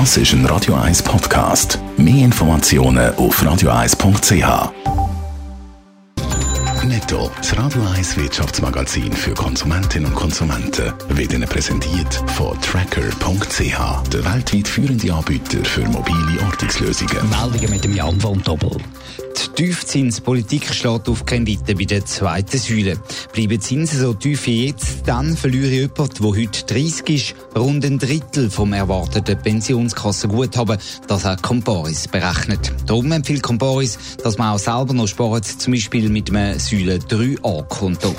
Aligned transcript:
Das 0.00 0.16
ist 0.16 0.32
ein 0.32 0.44
Radio 0.46 0.74
1 0.74 1.04
Podcast. 1.04 1.78
Mehr 1.96 2.24
Informationen 2.24 3.14
auf 3.14 3.40
radio1.ch. 3.40 4.72
Netto, 6.84 7.30
das 7.36 7.56
Radio 7.56 7.80
1 7.94 8.16
Wirtschaftsmagazin 8.16 9.12
für 9.12 9.34
Konsumentinnen 9.34 10.06
und 10.06 10.16
Konsumenten, 10.16 10.92
wird 11.10 11.32
Ihnen 11.32 11.48
präsentiert 11.48 12.12
von 12.32 12.60
Tracker.ch, 12.60 14.08
der 14.10 14.24
weltweit 14.24 14.66
führende 14.66 15.14
Anbieter 15.14 15.64
für 15.64 15.82
mobile 15.82 16.42
Ortungslösungen. 16.44 17.30
Meldungen 17.30 17.70
mit 17.70 17.84
dem 17.84 17.94
Jan 17.94 18.20
von 18.20 18.42
Doppel. 18.42 18.76
Die 19.36 19.62
Tiefzinspolitik 19.62 20.74
steht 20.74 21.08
auf 21.08 21.24
Kredite 21.24 21.76
bei 21.76 21.84
der 21.84 22.04
zweiten 22.04 22.58
Säule. 22.58 22.98
Bleiben 23.32 23.60
Zinsen 23.60 24.00
so 24.00 24.12
tief 24.12 24.44
wie 24.46 24.66
jetzt, 24.66 24.93
dann 25.04 25.36
verliere 25.36 25.70
jemand, 25.70 26.18
der 26.18 26.26
heute 26.26 26.64
30 26.64 27.08
ist, 27.10 27.34
rund 27.56 27.84
ein 27.84 27.98
Drittel 27.98 28.50
vom 28.50 28.72
erwarteten 28.72 29.38
Pensionskassenguthaben. 29.38 30.78
Das 31.06 31.24
hat 31.24 31.42
Comparis 31.42 32.08
berechnet. 32.08 32.72
Darum 32.86 33.12
empfiehlt 33.12 33.42
Comparis, 33.42 33.98
dass 34.22 34.38
man 34.38 34.54
auch 34.54 34.58
selber 34.58 34.94
noch 34.94 35.06
spart, 35.06 35.44
zum 35.44 35.72
Beispiel 35.72 36.08
mit 36.08 36.30
einem 36.30 36.58
Säule 36.58 36.96
3a-Konto. 36.96 38.14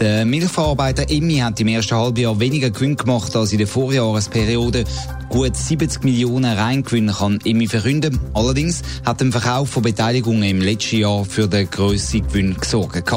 Der 0.00 0.26
Milchverarbeiter 0.26 1.08
Emmi 1.08 1.36
hat 1.36 1.58
im 1.58 1.68
ersten 1.68 1.96
Halbjahr 1.96 2.38
weniger 2.38 2.68
Gewinn 2.68 2.96
gemacht 2.96 3.34
als 3.34 3.52
in 3.52 3.58
der 3.58 3.66
Vorjahresperiode. 3.66 4.84
Gut 5.30 5.56
70 5.56 6.04
Millionen 6.04 6.52
Reingewinn 6.52 7.06
kann 7.06 7.38
Emmi 7.42 7.66
verkünden. 7.66 8.20
Allerdings 8.34 8.82
hat 9.06 9.22
der 9.22 9.32
Verkauf 9.32 9.70
von 9.70 9.82
Beteiligungen 9.82 10.42
im 10.42 10.60
letzten 10.60 10.98
Jahr 10.98 11.24
für 11.24 11.48
den 11.48 11.70
grössten 11.70 12.26
Gewinn 12.26 12.56
gesorgt. 12.60 13.10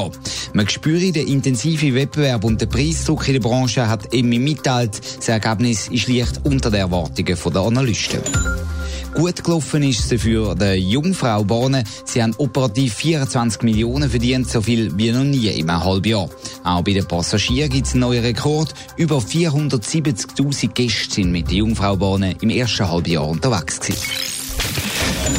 Man 0.54 0.68
spüre 0.70 1.12
den 1.12 1.28
intensiven 1.28 1.94
Wettbewerb 1.94 2.44
und 2.44 2.62
den 2.62 2.70
Preisdruck 2.70 3.28
in 3.28 3.34
der 3.34 3.40
Branche, 3.40 3.86
hat 3.86 4.14
Emmi 4.14 4.38
mitteilt. 4.38 5.00
Das 5.18 5.28
Ergebnis 5.28 5.88
ist 5.88 6.08
leicht 6.08 6.40
unter 6.44 6.70
den 6.70 6.80
Erwartungen 6.80 7.36
der 7.52 7.62
Analysten. 7.62 8.20
Gut 9.14 9.42
gelaufen 9.42 9.82
ist 9.82 10.12
es 10.12 10.22
für 10.22 10.54
die 10.54 10.88
Jungfrau 10.88 11.42
Bahnen. 11.42 11.84
Sie 12.04 12.22
haben 12.22 12.32
operativ 12.38 12.94
24 12.94 13.62
Millionen 13.62 14.08
verdient, 14.08 14.48
so 14.48 14.62
viel 14.62 14.96
wie 14.96 15.10
noch 15.10 15.24
nie 15.24 15.48
im 15.48 15.70
Halbjahr. 15.70 16.30
Auch 16.62 16.82
bei 16.82 16.92
den 16.92 17.06
Passagieren 17.06 17.70
gibt 17.70 17.86
es 17.86 17.92
einen 17.92 18.02
neuen 18.02 18.22
Rekord. 18.22 18.74
Über 18.96 19.18
470.000 19.18 20.68
Gäste 20.68 21.14
sind 21.14 21.32
mit 21.32 21.50
den 21.50 21.58
Jungfrau 21.58 21.96
Bahnen 21.96 22.36
im 22.40 22.50
ersten 22.50 22.88
Halbjahr 22.88 23.26
unterwegs 23.26 23.80
gewesen. 23.80 24.02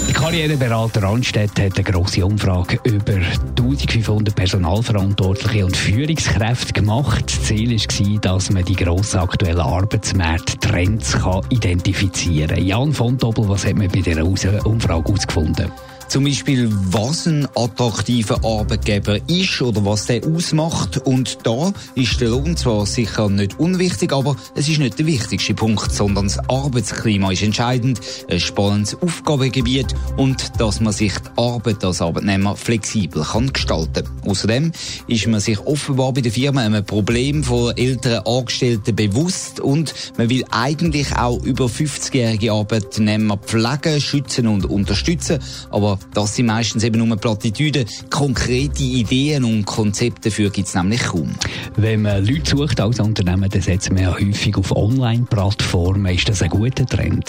Der 0.07 0.13
Karriereberater 0.15 1.03
Randstedt 1.03 1.59
hat 1.59 1.75
eine 1.75 1.83
grosse 1.83 2.25
Umfrage 2.25 2.79
über 2.83 3.13
1500 3.13 4.35
Personalverantwortliche 4.35 5.65
und 5.65 5.75
Führungskräfte 5.75 6.73
gemacht. 6.73 7.25
Das 7.25 7.43
Ziel 7.43 7.71
war, 7.71 8.19
dass 8.21 8.49
man 8.49 8.65
die 8.65 8.75
grossen 8.75 9.19
aktuellen 9.19 9.59
Arbeitsmarkttrends 9.59 11.17
identifizieren 11.49 12.55
kann. 12.55 12.65
Jan 12.65 12.93
von 12.93 13.17
Doppel, 13.17 13.47
was 13.49 13.65
hat 13.65 13.75
man 13.75 13.89
bei 13.89 14.01
dieser 14.01 14.25
Umfrage 14.25 15.03
herausgefunden? 15.03 15.71
Zum 16.11 16.25
Beispiel, 16.25 16.67
was 16.69 17.25
ein 17.25 17.47
attraktiver 17.55 18.43
Arbeitgeber 18.43 19.17
ist 19.29 19.61
oder 19.61 19.85
was 19.85 20.07
der 20.07 20.21
ausmacht. 20.25 20.97
Und 20.97 21.37
da 21.43 21.71
ist 21.95 22.19
der 22.19 22.31
Lohn 22.31 22.57
zwar 22.57 22.85
sicher 22.85 23.29
nicht 23.29 23.57
unwichtig, 23.57 24.11
aber 24.11 24.35
es 24.53 24.67
ist 24.67 24.79
nicht 24.79 24.99
der 24.99 25.05
wichtigste 25.05 25.53
Punkt, 25.53 25.89
sondern 25.89 26.25
das 26.25 26.37
Arbeitsklima 26.49 27.31
ist 27.31 27.43
entscheidend, 27.43 28.01
ein 28.29 28.41
spannendes 28.41 29.01
Aufgabengebiet 29.01 29.95
und 30.17 30.59
dass 30.59 30.81
man 30.81 30.91
sich 30.91 31.13
die 31.13 31.29
Arbeit 31.41 31.81
als 31.85 32.01
Arbeitnehmer 32.01 32.57
flexibel 32.57 33.23
kann 33.23 33.53
gestalten. 33.53 34.03
Außerdem 34.25 34.73
ist 35.07 35.27
man 35.27 35.39
sich 35.39 35.61
offenbar 35.61 36.11
bei 36.11 36.19
der 36.19 36.33
Firma 36.33 36.59
einem 36.59 36.83
Problem 36.83 37.41
von 37.41 37.77
älteren 37.77 38.25
Angestellten 38.25 38.97
bewusst 38.97 39.61
und 39.61 39.93
man 40.17 40.29
will 40.29 40.43
eigentlich 40.51 41.15
auch 41.15 41.41
über 41.41 41.67
50-jährige 41.67 42.51
Arbeitnehmer 42.51 43.37
pflegen, 43.37 44.01
schützen 44.01 44.47
und 44.47 44.65
unterstützen, 44.65 45.39
aber 45.69 46.00
das 46.13 46.35
sind 46.35 46.47
meistens 46.47 46.83
eben 46.83 47.05
nur 47.05 47.17
Plattitüden. 47.17 47.85
Konkrete 48.09 48.83
Ideen 48.83 49.43
und 49.43 49.65
Konzepte 49.65 50.29
dafür 50.29 50.49
gibt 50.49 50.67
es 50.67 50.75
nämlich 50.75 51.03
kaum. 51.03 51.31
Wenn 51.77 52.03
man 52.03 52.25
Leute 52.25 52.51
sucht 52.51 52.79
als 52.79 52.99
Unternehmen, 52.99 53.49
dann 53.49 53.61
setzt 53.61 53.91
man 53.91 54.03
ja 54.03 54.13
häufig 54.13 54.55
auf 54.57 54.75
Online-Plattformen. 54.75 56.13
Ist 56.13 56.29
das 56.29 56.41
ein 56.41 56.49
guter 56.49 56.85
Trend? 56.85 57.25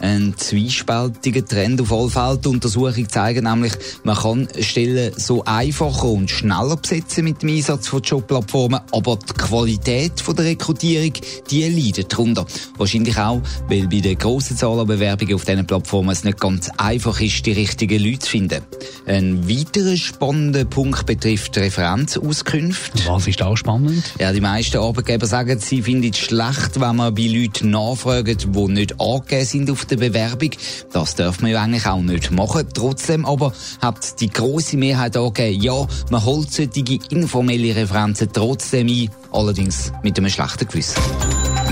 Ein 0.00 0.34
zwiespältiger 0.36 1.44
Trend 1.44 1.80
auf 1.80 1.92
alle 1.92 2.10
Fälle. 2.10 2.38
Die 2.38 2.48
Untersuchungen 2.48 3.08
zeigen 3.08 3.44
nämlich, 3.44 3.72
man 4.04 4.16
kann 4.16 4.48
Stellen 4.60 5.12
so 5.16 5.44
einfacher 5.44 6.08
und 6.08 6.30
schneller 6.30 6.76
besetzen 6.76 7.24
mit 7.24 7.42
dem 7.42 7.50
Einsatz 7.50 7.88
von 7.88 8.02
Jobplattformen, 8.02 8.80
aber 8.92 9.16
die 9.16 9.32
Qualität 9.32 10.20
von 10.20 10.36
der 10.36 10.46
Rekrutierung, 10.46 11.12
die 11.50 11.68
leidet 11.68 12.12
darunter. 12.12 12.46
Wahrscheinlich 12.76 13.16
auch, 13.16 13.40
weil 13.68 13.88
bei 13.88 14.00
der 14.00 14.16
grossen 14.16 14.56
Zahl 14.56 14.80
an 14.80 14.86
Bewerbungen 14.86 15.34
auf 15.34 15.44
diesen 15.44 15.66
Plattformen 15.66 16.10
es 16.10 16.24
nicht 16.24 16.40
ganz 16.40 16.70
einfach 16.76 17.20
ist, 17.20 17.46
die 17.46 17.52
richtigen 17.52 18.02
Leute 18.02 18.20
zu 18.20 18.30
finden. 18.30 18.62
Ein 19.06 19.48
weiterer 19.48 19.96
spannender 19.96 20.64
Punkt 20.64 21.06
betrifft 21.06 21.56
Referenzauskünfte. 21.56 23.04
Was 23.06 23.26
ist 23.26 23.40
da 23.40 23.56
spannend? 23.56 24.02
Ja, 24.18 24.32
die 24.32 24.40
meisten 24.40 24.78
Arbeitgeber 24.78 25.26
sagen, 25.26 25.58
sie 25.58 25.82
finden 25.82 26.10
es 26.10 26.18
schlecht, 26.18 26.80
wenn 26.80 26.96
man 26.96 27.14
bei 27.14 27.26
Leuten 27.26 27.70
nachfragt, 27.70 28.48
die 28.54 28.68
nicht 28.68 29.00
angegeben 29.00 29.44
sind 29.44 29.70
auf 29.70 29.85
der 29.90 29.96
Bewerbung. 29.96 30.50
Das 30.92 31.14
darf 31.14 31.40
man 31.40 31.50
ja 31.50 31.62
eigentlich 31.62 31.86
auch 31.86 32.00
nicht 32.00 32.30
machen. 32.30 32.66
Trotzdem 32.72 33.24
aber 33.24 33.52
hat 33.80 34.20
die 34.20 34.30
große 34.30 34.76
Mehrheit 34.76 35.16
angegeben, 35.16 35.62
ja, 35.62 35.86
man 36.10 36.24
holt 36.24 36.52
solche 36.52 36.98
informelle 37.10 37.74
Referenzen 37.74 38.28
trotzdem 38.32 38.88
ein, 38.88 39.10
allerdings 39.32 39.92
mit 40.02 40.18
einem 40.18 40.30
schlechten 40.30 40.66
Gewissen. 40.66 41.00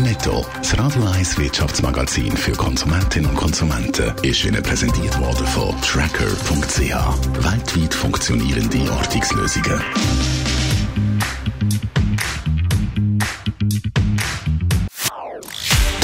Netto, 0.03 0.45
das 0.59 0.77
Radio 0.79 1.05
1 1.05 1.39
Wirtschaftsmagazin 1.39 2.37
für 2.37 2.53
Konsumentinnen 2.53 3.31
und 3.31 3.37
Konsumenten, 3.37 4.13
ist 4.23 4.45
Ihnen 4.45 4.63
präsentiert 4.63 5.19
worden 5.21 5.47
von 5.47 5.75
Tracker.ch. 5.81 6.81
Weltweit 6.81 7.95
funktionierende 7.95 8.91
Ortungslösungen. 8.93 9.81